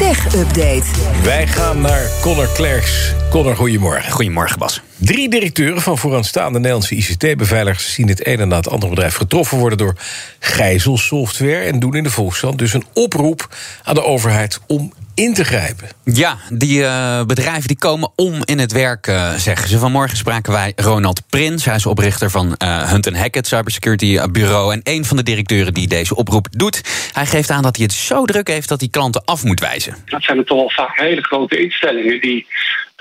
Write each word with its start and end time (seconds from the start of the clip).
Tech 0.00 0.34
Update. 0.34 0.84
Wij 1.22 1.46
gaan 1.46 1.80
naar 1.80 2.10
Connor 2.20 2.48
Klerks. 2.52 3.14
Connor, 3.30 3.56
goedemorgen. 3.56 4.12
Goedemorgen, 4.12 4.58
Bas. 4.58 4.82
Drie 4.96 5.30
directeuren 5.30 5.82
van 5.82 5.98
vooraanstaande 5.98 6.58
Nederlandse 6.58 6.94
ICT-beveiligers... 6.94 7.92
zien 7.92 8.08
het 8.08 8.26
een 8.26 8.40
en 8.40 8.48
na 8.48 8.56
het 8.56 8.68
andere 8.68 8.90
bedrijf 8.90 9.14
getroffen 9.14 9.58
worden 9.58 9.78
door 9.78 9.94
gijzelsoftware... 10.38 11.60
en 11.60 11.78
doen 11.78 11.94
in 11.94 12.02
de 12.02 12.10
Volkskrant 12.10 12.58
dus 12.58 12.72
een 12.72 12.84
oproep 12.92 13.56
aan 13.82 13.94
de 13.94 14.04
overheid 14.04 14.60
om 14.66 14.92
in 15.20 15.34
te 15.34 15.44
grijpen. 15.44 15.88
Ja, 16.04 16.38
die 16.52 16.80
uh, 16.80 17.24
bedrijven 17.24 17.68
die 17.68 17.78
komen 17.78 18.10
om 18.16 18.40
in 18.44 18.58
het 18.58 18.72
werk, 18.72 19.06
uh, 19.06 19.34
zeggen 19.34 19.68
ze. 19.68 19.78
Vanmorgen 19.78 20.16
spraken 20.16 20.52
wij 20.52 20.72
Ronald 20.76 21.22
Prins. 21.30 21.64
Hij 21.64 21.74
is 21.74 21.86
oprichter 21.86 22.30
van 22.30 22.56
uh, 22.62 22.90
Hunt 22.90 23.16
Hackett 23.16 23.46
Cybersecurity 23.46 24.20
Bureau... 24.30 24.72
en 24.72 24.80
een 24.82 25.04
van 25.04 25.16
de 25.16 25.22
directeuren 25.22 25.74
die 25.74 25.88
deze 25.88 26.14
oproep 26.14 26.46
doet. 26.50 26.82
Hij 27.12 27.26
geeft 27.26 27.50
aan 27.50 27.62
dat 27.62 27.76
hij 27.76 27.84
het 27.84 27.94
zo 27.94 28.24
druk 28.24 28.48
heeft 28.48 28.68
dat 28.68 28.80
hij 28.80 28.88
klanten 28.88 29.24
af 29.24 29.44
moet 29.44 29.60
wijzen. 29.60 29.96
Dat 30.04 30.22
zijn 30.22 30.38
er 30.38 30.44
toch 30.44 30.58
wel 30.58 30.70
vaak 30.70 30.98
hele 30.98 31.22
grote 31.22 31.62
instellingen... 31.62 32.20
die 32.20 32.46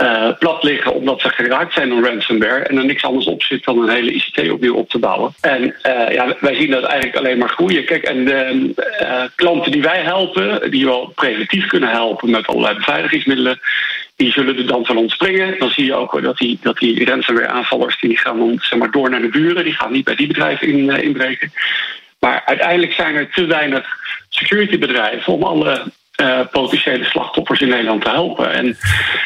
uh, 0.01 0.29
plat 0.39 0.63
liggen 0.63 0.93
omdat 0.93 1.21
ze 1.21 1.29
geraakt 1.29 1.73
zijn 1.73 1.89
door 1.89 2.05
ransomware 2.05 2.63
en 2.63 2.77
er 2.77 2.85
niks 2.85 3.03
anders 3.03 3.25
op 3.25 3.43
zit 3.43 3.63
dan 3.63 3.79
een 3.79 3.89
hele 3.89 4.11
ICT 4.11 4.51
opnieuw 4.51 4.75
op 4.75 4.89
te 4.89 4.99
bouwen. 4.99 5.33
En 5.41 5.63
uh, 5.63 6.11
ja, 6.11 6.35
wij 6.39 6.55
zien 6.55 6.71
dat 6.71 6.83
eigenlijk 6.83 7.15
alleen 7.15 7.37
maar 7.37 7.49
groeien. 7.49 7.85
Kijk, 7.85 8.03
en 8.03 8.25
de 8.25 8.71
uh, 9.01 9.23
klanten 9.35 9.71
die 9.71 9.81
wij 9.81 10.01
helpen, 10.01 10.71
die 10.71 10.85
wel 10.85 11.11
preventief 11.15 11.67
kunnen 11.67 11.89
helpen 11.89 12.29
met 12.29 12.47
allerlei 12.47 12.75
beveiligingsmiddelen, 12.75 13.59
die 14.15 14.31
zullen 14.31 14.57
er 14.57 14.67
dan 14.67 14.85
van 14.85 14.97
ons 14.97 15.13
springen. 15.13 15.59
Dan 15.59 15.69
zie 15.69 15.85
je 15.85 15.95
ook 15.95 16.21
dat 16.21 16.37
die, 16.37 16.59
dat 16.61 16.77
die 16.77 17.05
ransomware 17.05 17.47
aanvallers 17.47 17.99
die 17.99 18.17
gaan 18.17 18.37
dan 18.37 18.59
zeg 18.61 18.79
maar, 18.79 18.91
door 18.91 19.09
naar 19.09 19.21
de 19.21 19.29
buren, 19.29 19.63
die 19.63 19.73
gaan 19.73 19.91
niet 19.91 20.05
bij 20.05 20.15
die 20.15 20.27
bedrijven 20.27 20.67
in, 20.67 20.89
inbreken. 20.89 21.51
Maar 22.19 22.41
uiteindelijk 22.45 22.93
zijn 22.93 23.15
er 23.15 23.29
te 23.29 23.45
weinig 23.45 23.97
securitybedrijven 24.29 25.33
om 25.33 25.43
alle 25.43 25.91
uh, 26.21 26.39
potentiële 26.51 27.03
slachtoffers 27.03 27.61
in 27.61 27.67
Nederland 27.67 28.01
te 28.03 28.09
helpen. 28.09 28.51
En 28.51 28.77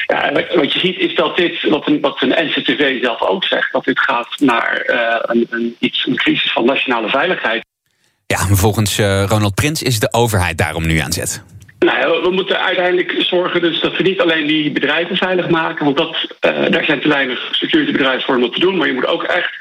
ja, 0.08 0.32
wat 0.56 0.74
je 0.74 0.80
ziet 0.80 0.98
is 0.98 1.16
dat 1.16 1.38
dit, 1.38 1.70
wat 1.70 1.88
een, 1.88 2.02
wat 2.02 2.22
een 2.22 2.36
NCTV 2.48 3.02
zelf 3.02 3.22
ook 3.22 3.44
zegt, 3.44 3.72
dat 3.72 3.84
dit 3.84 4.00
gaat 4.00 4.40
naar 4.40 4.84
uh, 4.88 5.16
een, 5.22 5.48
een, 5.50 5.76
iets, 5.80 6.06
een 6.08 6.16
crisis 6.16 6.52
van 6.52 6.66
nationale 6.66 7.10
veiligheid. 7.10 7.66
Ja, 8.28 8.38
volgens 8.38 9.00
uh, 9.00 9.24
Ronald 9.28 9.56
Prins 9.56 9.84
is 9.84 10.00
de 10.00 10.14
overheid 10.14 10.58
daarom 10.58 10.88
nu 10.88 10.98
aan 11.00 11.12
zet. 11.12 11.44
Nou, 11.80 12.22
we 12.22 12.30
moeten 12.32 12.60
uiteindelijk 12.60 13.16
zorgen 13.18 13.62
dus 13.62 13.82
dat 13.82 13.98
we 13.98 14.04
niet 14.04 14.22
alleen 14.22 14.48
die 14.48 14.72
bedrijven 14.72 15.18
veilig 15.18 15.50
maken, 15.50 15.86
want 15.86 15.98
dat, 15.98 16.36
daar 16.72 16.84
zijn 16.86 17.02
te 17.02 17.08
weinig 17.08 17.50
securitybedrijven 17.52 18.22
voor 18.22 18.36
om 18.36 18.42
dat 18.42 18.54
te 18.54 18.60
doen, 18.60 18.78
maar 18.78 18.88
je 18.88 18.94
moet 18.94 19.08
ook 19.08 19.24
echt 19.24 19.52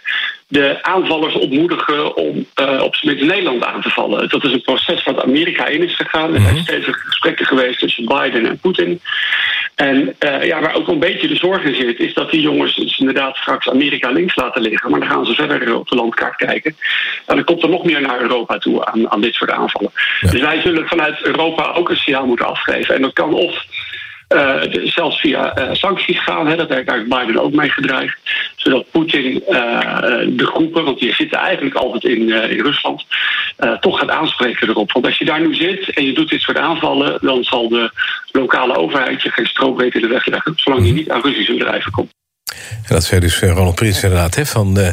de 0.53 0.79
aanvallers 0.83 1.35
ontmoedigen 1.35 2.17
om 2.17 2.47
uh, 2.61 2.83
op 2.83 2.95
zijn 2.97 3.15
minst 3.15 3.31
Nederland 3.31 3.65
aan 3.65 3.83
te 3.83 3.91
vallen. 3.91 4.29
Dat 4.29 4.45
is 4.45 4.53
een 4.53 4.63
proces 4.63 5.03
wat 5.05 5.23
Amerika 5.23 5.67
in 5.67 5.83
is 5.83 5.97
gegaan. 5.97 6.35
Er 6.35 6.41
zijn 6.41 6.57
stevige 6.57 6.99
gesprekken 6.99 7.47
geweest 7.47 7.79
tussen 7.79 8.05
Biden 8.05 8.47
en 8.47 8.59
Poetin. 8.59 9.01
En 9.75 10.17
uh, 10.21 10.45
ja, 10.45 10.61
waar 10.61 10.75
ook 10.75 10.89
een 10.89 10.99
beetje 10.99 11.29
de 11.29 11.37
zorg 11.37 11.65
in 11.65 11.75
zit, 11.75 11.99
is 11.99 12.15
dat 12.15 12.31
die 12.31 12.41
jongens 12.41 12.75
dus 12.75 12.99
inderdaad 12.99 13.37
straks 13.37 13.69
Amerika 13.69 14.11
links 14.11 14.37
laten 14.37 14.63
liggen. 14.63 14.91
Maar 14.91 15.01
dan 15.01 15.09
gaan 15.09 15.27
ze 15.27 15.35
verder 15.35 15.77
op 15.77 15.89
de 15.89 15.95
landkaart 15.95 16.37
kijken. 16.37 16.77
En 17.27 17.37
dan 17.37 17.45
komt 17.45 17.63
er 17.63 17.69
nog 17.69 17.85
meer 17.85 18.01
naar 18.01 18.21
Europa 18.21 18.59
toe 18.59 18.85
aan, 18.85 19.11
aan 19.11 19.21
dit 19.21 19.35
soort 19.35 19.51
aanvallen. 19.51 19.93
Ja. 20.21 20.31
Dus 20.31 20.41
wij 20.41 20.61
zullen 20.61 20.89
vanuit 20.89 21.23
Europa 21.23 21.73
ook 21.73 21.89
een 21.89 21.97
signaal 21.97 22.27
moeten 22.27 22.47
afgeven. 22.47 22.95
En 22.95 23.03
dat 23.03 23.13
kan 23.13 23.35
of 23.35 23.65
uh, 24.35 24.85
zelfs 24.85 25.21
via 25.21 25.59
uh, 25.59 25.69
sancties 25.73 26.23
gaan. 26.23 26.47
Hè, 26.47 26.57
dat 26.57 26.69
heeft 26.69 26.89
eigenlijk 26.89 27.27
Biden 27.27 27.43
ook 27.43 27.53
mee 27.53 27.71
gedreigd. 27.71 28.19
Zodat 28.57 28.91
Poetin 28.91 29.43
uh, 29.49 29.61
de 30.27 30.47
groepen, 30.47 30.85
want 30.85 30.99
die 30.99 31.15
zitten 31.15 31.39
eigenlijk 31.39 31.75
altijd 31.75 32.05
in, 32.05 32.29
in 32.31 32.61
Rusland, 32.61 33.05
toch 33.81 33.99
gaat 33.99 34.11
aanspreken 34.11 34.69
erop. 34.69 34.93
Want 34.93 35.07
als 35.07 35.19
je 35.19 35.25
daar 35.25 35.41
nu 35.41 35.55
zit 35.55 35.91
en 35.91 36.07
je 36.07 36.13
doet 36.13 36.29
dit 36.29 36.41
soort 36.41 36.59
aanvallen, 36.59 37.19
dan 37.21 37.45
zal 37.45 37.69
de 37.69 37.91
lokale 38.33 38.77
overheid 38.77 39.23
je 39.23 39.31
geen 39.31 39.47
stroombreed 39.47 39.95
in 39.95 40.01
de 40.01 40.07
weg 40.07 40.27
leggen, 40.27 40.53
zolang 40.57 40.87
je 40.87 40.93
niet 40.93 41.11
aan 41.11 41.23
Russische 41.23 41.53
bedrijven 41.53 41.93
komt. 41.93 42.11
En 42.73 42.95
dat 42.95 43.05
zei 43.05 43.21
dus 43.21 43.41
Ronald 43.41 43.75
Prins 43.75 44.03
inderdaad, 44.03 44.35
hè, 44.35 44.47
van 44.47 44.79
uh, 44.79 44.89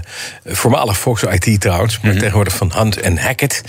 voormalig 0.46 0.98
Fox 0.98 1.24
IT 1.24 1.62
trouwens, 1.62 1.94
maar 1.94 2.06
mm 2.06 2.10
-hmm. 2.10 2.20
tegenwoordig 2.20 2.56
van 2.56 2.72
Hunt 2.76 3.00
en 3.00 3.18
Hackett. 3.18 3.64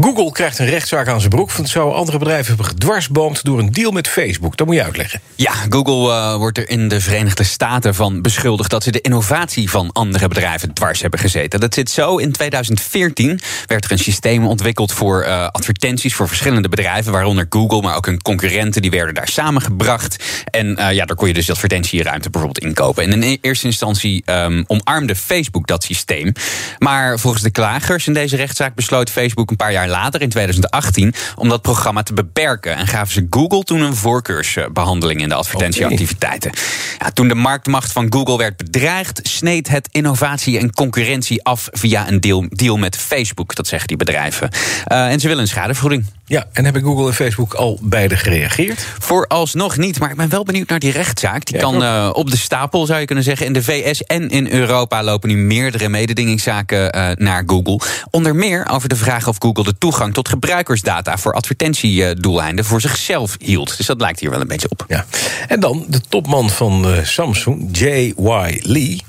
Google 0.00 0.32
krijgt 0.32 0.58
een 0.58 0.66
rechtszaak 0.66 1.08
aan 1.08 1.18
zijn 1.18 1.30
broek, 1.30 1.52
want 1.52 1.68
zou 1.68 1.92
andere 1.92 2.18
bedrijven 2.18 2.46
hebben 2.46 2.66
gedwarsboomd 2.66 3.44
door 3.44 3.58
een 3.58 3.72
deal 3.72 3.90
met 3.90 4.08
Facebook. 4.08 4.56
Dat 4.56 4.66
moet 4.66 4.76
je 4.76 4.84
uitleggen. 4.84 5.20
Ja, 5.34 5.52
Google 5.68 6.12
uh, 6.12 6.36
wordt 6.36 6.58
er 6.58 6.68
in 6.68 6.88
de 6.88 7.00
Verenigde 7.00 7.44
Staten 7.44 7.94
van 7.94 8.22
beschuldigd 8.22 8.70
dat 8.70 8.82
ze 8.82 8.90
de 8.90 9.00
innovatie 9.00 9.70
van 9.70 9.92
andere 9.92 10.28
bedrijven 10.28 10.72
dwars 10.72 11.00
hebben 11.00 11.20
gezeten. 11.20 11.60
Dat 11.60 11.74
zit 11.74 11.90
zo. 11.90 12.16
In 12.16 12.32
2014 12.32 13.40
werd 13.66 13.84
er 13.84 13.92
een 13.92 13.98
systeem 13.98 14.46
ontwikkeld 14.46 14.92
voor 14.92 15.24
uh, 15.24 15.46
advertenties 15.46 16.14
voor 16.14 16.28
verschillende 16.28 16.68
bedrijven, 16.68 17.12
waaronder 17.12 17.46
Google, 17.48 17.82
maar 17.82 17.96
ook 17.96 18.06
hun 18.06 18.22
concurrenten, 18.22 18.82
die 18.82 18.90
werden 18.90 19.14
daar 19.14 19.28
samengebracht. 19.28 20.24
En 20.50 20.66
uh, 20.66 20.92
ja, 20.92 21.04
daar 21.04 21.16
kon 21.16 21.28
je 21.28 21.34
dus 21.34 21.50
advertentieruimte 21.50 22.30
bijvoorbeeld 22.30 22.64
inkopen. 22.64 23.04
En 23.04 23.22
in 23.22 23.38
eerste 23.40 23.66
instantie 23.66 24.22
um, 24.26 24.64
omarmde 24.66 25.16
Facebook 25.16 25.66
dat 25.66 25.84
systeem. 25.84 26.32
Maar 26.78 27.18
volgens 27.18 27.42
de 27.42 27.50
klagers 27.50 28.06
in 28.06 28.12
deze 28.12 28.36
rechtszaak 28.36 28.74
besloot 28.74 29.10
Facebook 29.10 29.50
een 29.50 29.56
paar 29.56 29.72
jaar 29.72 29.82
later, 29.88 30.22
in 30.22 30.28
2018, 30.28 31.14
om 31.36 31.48
dat 31.48 31.62
programma 31.62 32.02
te 32.02 32.12
beperken. 32.12 32.76
En 32.76 32.86
gaven 32.86 33.12
ze 33.12 33.26
Google 33.30 33.62
toen 33.62 33.80
een 33.80 33.96
voorkeursbehandeling 33.96 35.20
in 35.20 35.28
de 35.28 35.34
advertentieactiviteiten. 35.34 36.52
Ja, 36.98 37.10
toen 37.10 37.28
de 37.28 37.34
marktmacht 37.34 37.92
van 37.92 38.12
Google 38.12 38.36
werd 38.36 38.56
bedreigd, 38.56 39.20
sneed 39.22 39.68
het 39.68 39.88
innovatie 39.90 40.58
en 40.58 40.72
concurrentie 40.72 41.44
af 41.44 41.68
via 41.72 42.08
een 42.08 42.20
deal, 42.20 42.46
deal 42.48 42.76
met 42.76 42.96
Facebook. 42.96 43.54
Dat 43.54 43.66
zeggen 43.66 43.88
die 43.88 43.96
bedrijven. 43.96 44.50
Uh, 44.92 45.10
en 45.10 45.20
ze 45.20 45.26
willen 45.26 45.42
een 45.42 45.48
schadevergoeding. 45.48 46.06
Ja, 46.26 46.46
en 46.52 46.64
hebben 46.64 46.82
Google 46.82 47.06
en 47.06 47.14
Facebook 47.14 47.54
al 47.54 47.78
beide 47.82 48.16
gereageerd? 48.16 48.86
Vooralsnog 48.98 49.76
niet, 49.76 49.98
maar 49.98 50.10
ik 50.10 50.16
ben 50.16 50.28
wel 50.28 50.44
benieuwd 50.44 50.68
naar 50.68 50.78
die 50.78 50.92
rechtszaak. 50.92 51.44
Die 51.44 51.56
ja, 51.56 51.62
kan 51.62 51.82
uh, 51.82 52.10
op 52.12 52.30
de 52.30 52.36
stapel, 52.36 52.86
zou 52.86 53.00
je 53.00 53.06
kunnen 53.06 53.24
zeggen. 53.24 53.46
In 53.46 53.52
de 53.52 53.62
VS 53.62 54.02
en 54.02 54.28
in 54.28 54.50
Europa 54.50 55.02
lopen 55.02 55.28
nu 55.28 55.36
meerdere 55.36 55.88
mededingingszaken 55.88 56.96
uh, 56.96 57.10
naar 57.14 57.42
Google. 57.46 57.80
Onder 58.10 58.34
meer 58.34 58.68
over 58.70 58.88
de 58.88 58.96
vraag 58.96 59.28
of 59.28 59.36
Google 59.38 59.64
de 59.64 59.78
toegang 59.78 60.14
tot 60.14 60.28
gebruikersdata 60.28 61.18
voor 61.18 61.32
advertentiedoeleinden 61.32 62.64
voor 62.64 62.80
zichzelf 62.80 63.36
hield. 63.38 63.76
Dus 63.76 63.86
dat 63.86 64.00
lijkt 64.00 64.20
hier 64.20 64.30
wel 64.30 64.40
een 64.40 64.46
beetje 64.46 64.70
op. 64.70 64.84
Ja. 64.88 65.04
En 65.48 65.60
dan 65.60 65.84
de 65.88 66.00
topman 66.08 66.50
van 66.50 66.90
uh, 66.90 67.04
Samsung, 67.04 67.68
J.Y. 67.78 68.60
Lee. 68.62 69.02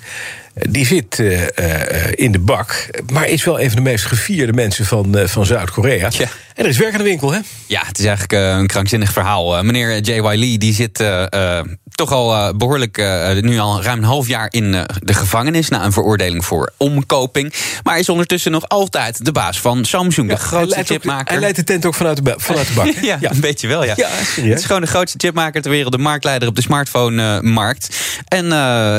Die 0.56 0.86
zit 0.86 1.20
uh, 1.20 1.42
uh, 1.42 1.48
in 2.12 2.32
de 2.32 2.40
bak, 2.40 2.90
maar 3.12 3.28
is 3.28 3.44
wel 3.44 3.60
een 3.60 3.68
van 3.68 3.76
de 3.76 3.90
meest 3.90 4.06
gevierde 4.06 4.54
mensen 4.54 4.86
van, 4.86 5.18
uh, 5.18 5.28
van 5.28 5.46
Zuid-Korea. 5.46 6.10
Ja. 6.18 6.28
En 6.54 6.64
er 6.64 6.70
is 6.70 6.78
werk 6.78 6.92
aan 6.92 6.98
de 6.98 7.04
winkel, 7.04 7.32
hè? 7.32 7.40
Ja, 7.68 7.82
het 7.86 8.00
is 8.00 8.06
eigenlijk 8.06 8.60
een 8.60 8.68
krankzinnig 8.68 9.12
verhaal. 9.12 9.64
meneer 9.64 10.00
J.Y. 10.00 10.22
Lee 10.22 10.58
die 10.58 10.74
zit 10.74 11.04
toch 11.96 12.12
al 12.12 12.56
behoorlijk, 12.56 12.98
nu 13.42 13.60
al 13.60 13.84
ruim 13.84 13.98
een 13.98 14.04
half 14.04 14.28
jaar 14.28 14.48
in 14.50 14.72
de 15.00 15.14
gevangenis... 15.14 15.70
na 15.70 15.86
een 15.86 15.92
veroordeling 15.92 16.46
voor 16.46 16.72
omkoping. 16.78 17.54
Maar 17.84 18.00
is 18.00 18.10
ondertussen 18.10 18.52
nog 18.52 18.70
altijd 18.70 19.26
de 19.26 19.32
baas 19.32 19.60
van 19.60 19.86
Samsung, 19.86 20.30
ja, 20.30 20.36
de 20.36 20.42
grootste 20.42 20.76
hij 20.76 20.84
chipmaker. 20.84 21.22
Ook, 21.22 21.30
hij 21.30 21.40
leidt 21.40 21.56
de 21.56 21.64
tent 21.64 21.86
ook 21.86 21.94
vanuit 21.94 22.26
de, 22.26 22.34
vanuit 22.38 22.68
de 22.68 22.74
bak. 22.74 22.86
ja, 22.86 23.18
ja, 23.20 23.32
een 23.32 23.40
beetje 23.40 23.68
wel, 23.68 23.84
ja. 23.84 23.94
ja 23.96 24.10
het 24.10 24.60
is 24.60 24.66
gewoon 24.66 24.82
de 24.82 24.88
grootste 24.88 25.18
chipmaker 25.18 25.62
ter 25.62 25.72
wereld, 25.72 25.92
de 25.92 25.98
marktleider 25.98 26.48
op 26.48 26.56
de 26.56 26.62
smartphone-markt. 26.62 27.98
En 28.28 28.46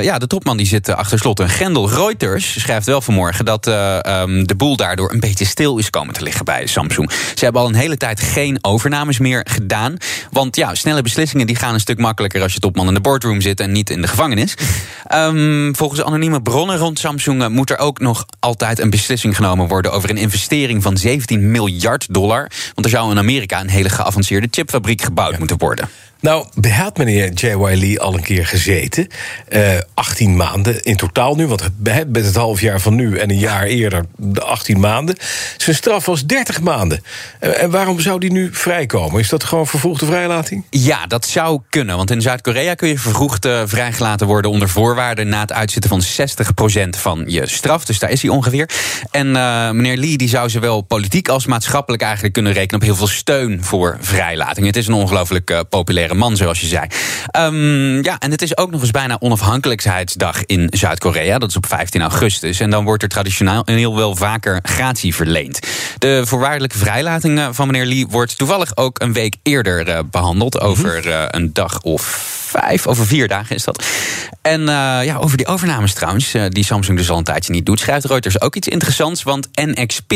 ja, 0.02 0.18
de 0.18 0.26
topman 0.26 0.56
die 0.56 0.66
zit 0.66 0.88
achter 0.88 1.18
slot 1.18 1.40
en 1.40 1.48
grendel. 1.48 1.90
Reuters 1.90 2.60
schrijft 2.60 2.86
wel 2.86 3.00
vanmorgen 3.00 3.44
dat 3.44 3.66
uh, 3.66 3.98
um, 4.06 4.46
de 4.46 4.54
boel 4.54 4.76
daardoor 4.76 5.12
een 5.12 5.20
beetje 5.20 5.44
stil 5.44 5.78
is 5.78 5.90
komen 5.90 6.14
te 6.14 6.22
liggen 6.22 6.44
bij 6.44 6.66
Samsung. 6.66 7.10
Ze 7.34 7.44
hebben 7.44 7.62
al 7.62 7.68
een 7.68 7.74
hele 7.74 7.96
tijd 7.96 8.20
geen 8.20 8.58
overnames 8.60 9.18
meer 9.18 9.46
gedaan. 9.50 9.96
Want 10.30 10.56
ja, 10.56 10.74
snelle 10.74 11.02
beslissingen 11.02 11.46
die 11.46 11.56
gaan 11.56 11.74
een 11.74 11.80
stuk 11.80 11.98
makkelijker 11.98 12.42
als 12.42 12.52
je 12.52 12.58
topman 12.58 12.85
in 12.88 12.94
de 12.94 13.00
boardroom 13.00 13.40
zit 13.40 13.60
en 13.60 13.72
niet 13.72 13.90
in 13.90 14.00
de 14.00 14.08
gevangenis. 14.08 14.54
Um, 15.14 15.76
volgens 15.76 16.02
anonieme 16.02 16.42
bronnen 16.42 16.76
rond 16.76 16.98
Samsung 16.98 17.48
moet 17.48 17.70
er 17.70 17.78
ook 17.78 17.98
nog 17.98 18.26
altijd 18.38 18.78
een 18.78 18.90
beslissing 18.90 19.36
genomen 19.36 19.68
worden 19.68 19.92
over 19.92 20.10
een 20.10 20.16
investering 20.16 20.82
van 20.82 20.96
17 20.96 21.50
miljard 21.50 22.06
dollar. 22.14 22.50
Want 22.74 22.86
er 22.86 22.92
zou 22.92 23.10
in 23.10 23.18
Amerika 23.18 23.60
een 23.60 23.68
hele 23.68 23.88
geavanceerde 23.88 24.48
chipfabriek 24.50 25.02
gebouwd 25.02 25.32
ja. 25.32 25.38
moeten 25.38 25.58
worden. 25.58 25.88
Nou, 26.26 26.46
had 26.76 26.96
meneer 26.96 27.32
J.Y. 27.32 27.74
Lee 27.74 28.00
al 28.00 28.14
een 28.14 28.22
keer 28.22 28.46
gezeten. 28.46 29.06
Uh, 29.48 29.62
18 29.94 30.36
maanden 30.36 30.82
in 30.82 30.96
totaal 30.96 31.34
nu, 31.34 31.46
want 31.46 31.68
met 32.08 32.24
het 32.24 32.34
half 32.34 32.60
jaar 32.60 32.80
van 32.80 32.94
nu 32.94 33.18
en 33.18 33.30
een 33.30 33.38
jaar 33.38 33.62
eerder 33.62 34.04
de 34.16 34.40
18 34.42 34.80
maanden. 34.80 35.16
Zijn 35.56 35.76
straf 35.76 36.06
was 36.06 36.26
30 36.26 36.60
maanden. 36.60 37.02
En 37.38 37.70
waarom 37.70 38.00
zou 38.00 38.20
die 38.20 38.32
nu 38.32 38.48
vrijkomen? 38.52 39.20
Is 39.20 39.28
dat 39.28 39.44
gewoon 39.44 39.66
vervroegde 39.66 40.06
vrijlating? 40.06 40.64
Ja, 40.70 41.06
dat 41.06 41.26
zou 41.26 41.60
kunnen. 41.70 41.96
Want 41.96 42.10
in 42.10 42.20
Zuid-Korea 42.20 42.74
kun 42.74 42.88
je 42.88 42.98
vervroegd 42.98 43.46
uh, 43.46 43.62
vrijgelaten 43.64 44.26
worden 44.26 44.50
onder 44.50 44.68
voorwaarden 44.68 45.28
na 45.28 45.40
het 45.40 45.52
uitzitten 45.52 45.90
van 45.90 46.02
60% 46.86 46.88
van 46.90 47.24
je 47.26 47.48
straf. 47.48 47.84
Dus 47.84 47.98
daar 47.98 48.10
is 48.10 48.22
hij 48.22 48.30
ongeveer. 48.30 48.70
En 49.10 49.30
meneer 49.76 49.96
Lee 49.96 50.16
die 50.16 50.28
zou 50.28 50.50
zowel 50.50 50.80
politiek 50.80 51.28
als 51.28 51.46
maatschappelijk 51.46 52.02
eigenlijk 52.02 52.34
kunnen 52.34 52.52
rekenen 52.52 52.80
op 52.80 52.86
heel 52.86 52.96
veel 52.96 53.06
steun 53.06 53.64
voor 53.64 53.98
vrijlating. 54.00 54.66
Het 54.66 54.76
is 54.76 54.86
een 54.86 54.94
ongelooflijk 54.94 55.64
populaire 55.68 56.14
man, 56.16 56.36
zoals 56.36 56.60
je 56.60 56.66
zei. 56.66 56.86
Um, 57.38 58.02
ja, 58.02 58.18
en 58.18 58.30
het 58.30 58.42
is 58.42 58.56
ook 58.56 58.70
nog 58.70 58.80
eens 58.80 58.90
bijna 58.90 59.16
onafhankelijkheidsdag 59.20 60.44
in 60.44 60.68
Zuid-Korea. 60.70 61.38
Dat 61.38 61.48
is 61.48 61.56
op 61.56 61.66
15 61.66 62.02
augustus. 62.02 62.60
En 62.60 62.70
dan 62.70 62.84
wordt 62.84 63.02
er 63.02 63.08
traditioneel 63.08 63.62
heel 63.64 63.96
wel 63.96 64.16
vaker 64.16 64.58
gratie 64.62 65.14
verleend. 65.14 65.58
De 65.98 66.22
voorwaardelijke 66.24 66.78
vrijlating 66.78 67.48
van 67.50 67.66
meneer 67.66 67.86
Lee 67.86 68.06
wordt 68.06 68.38
toevallig 68.38 68.76
ook 68.76 69.00
een 69.00 69.12
week 69.12 69.36
eerder 69.42 69.88
uh, 69.88 69.98
behandeld. 70.10 70.60
Over 70.60 71.06
uh, 71.06 71.24
een 71.26 71.52
dag 71.52 71.80
of 71.82 72.02
vijf, 72.46 72.86
over 72.86 73.06
vier 73.06 73.28
dagen 73.28 73.56
is 73.56 73.64
dat. 73.64 73.84
En 74.42 74.60
uh, 74.60 74.66
ja, 75.04 75.16
over 75.16 75.36
die 75.36 75.46
overnames 75.46 75.94
trouwens, 75.94 76.34
die 76.48 76.64
Samsung 76.64 76.98
dus 76.98 77.10
al 77.10 77.18
een 77.18 77.24
tijdje 77.24 77.52
niet 77.52 77.66
doet, 77.66 77.80
schrijft 77.80 78.04
Reuters 78.04 78.40
ook 78.40 78.54
iets 78.54 78.68
interessants. 78.68 79.22
Want 79.22 79.48
NXP, 79.54 80.14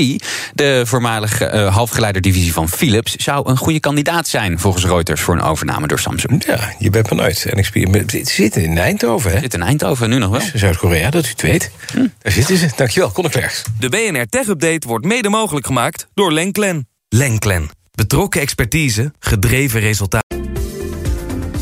de 0.55 0.83
voormalige 0.87 1.45
halfgeleiderdivisie 1.73 2.53
van 2.53 2.69
Philips, 2.69 3.15
zou 3.17 3.51
een 3.51 3.57
goede 3.57 3.81
kandidaat 3.81 4.29
zijn 4.29 4.59
volgens 4.59 4.85
Reuters 4.85 5.21
voor 5.21 5.35
een 5.35 5.43
overname 5.43 5.80
door 5.89 5.99
Samsung. 5.99 6.45
Ja, 6.47 6.73
je 6.79 6.91
bent 6.91 7.09
benieuwd. 7.09 7.45
NXP 7.51 7.75
het 8.13 8.29
zit 8.29 8.57
in 8.57 8.79
Eindhoven, 8.79 9.33
hè? 9.33 9.39
Zit 9.39 9.55
in 9.55 9.63
Eindhoven, 9.63 10.11
nu 10.11 10.19
nog 10.19 10.31
wel. 10.31 10.41
Zuid-Korea, 10.55 11.11
dat 11.11 11.27
u 11.27 11.29
het 11.29 11.43
weet. 11.43 11.71
Hm. 11.93 12.07
Daar 12.19 12.33
zitten 12.33 12.57
ze. 12.57 12.69
Dankjewel, 12.77 13.13
Conor 13.13 13.31
Klerks. 13.31 13.63
De 13.79 13.89
BNR 13.89 14.27
Tech 14.29 14.47
Update 14.47 14.89
wordt 14.89 15.05
mede 15.05 15.29
mogelijk 15.29 15.67
gemaakt 15.67 16.07
door 16.15 16.33
Lenklen. 16.33 16.89
Lenklen. 17.09 17.69
Betrokken 17.93 18.41
expertise, 18.41 19.13
gedreven 19.19 19.81
resultaten. 19.81 20.40